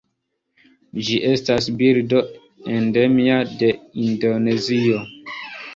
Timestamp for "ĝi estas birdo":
1.09-2.23